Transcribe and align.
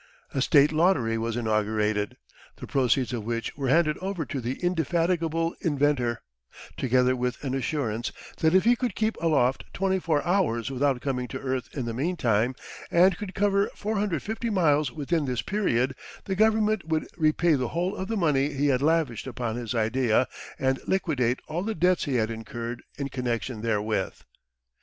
A 0.33 0.41
State 0.41 0.71
lottery 0.71 1.15
was 1.19 1.37
inaugurated, 1.37 2.17
the 2.55 2.65
proceeds 2.65 3.13
of 3.13 3.23
which 3.23 3.55
were 3.55 3.69
handed 3.69 3.99
over 3.99 4.25
to 4.25 4.41
the 4.41 4.57
indefatigable 4.59 5.53
inventor, 5.61 6.23
together 6.75 7.15
with 7.15 7.37
an 7.43 7.53
assurance 7.53 8.11
that 8.37 8.55
if 8.55 8.63
he 8.63 8.75
could 8.75 8.95
keep 8.95 9.15
aloft 9.21 9.63
24 9.75 10.25
hours 10.25 10.71
without 10.71 11.01
coming 11.01 11.27
to 11.27 11.39
earth 11.39 11.69
in 11.77 11.85
the 11.85 11.93
meantime, 11.93 12.55
and 12.89 13.15
could 13.19 13.35
cover 13.35 13.69
450 13.75 14.49
miles 14.49 14.91
within 14.91 15.25
this 15.25 15.43
period, 15.43 15.93
the 16.23 16.33
Government 16.33 16.83
would 16.87 17.05
repay 17.15 17.53
the 17.53 17.67
whole 17.67 17.95
of 17.95 18.07
the 18.07 18.17
money 18.17 18.49
he 18.53 18.69
had 18.69 18.81
lavished 18.81 19.27
upon 19.27 19.55
his 19.55 19.75
idea, 19.75 20.27
and 20.57 20.79
liquidate 20.87 21.39
all 21.47 21.61
the 21.61 21.75
debts 21.75 22.05
he 22.05 22.15
had 22.15 22.31
incurred 22.31 22.81
in 22.97 23.07
connection 23.07 23.61
therewith. 23.61 24.19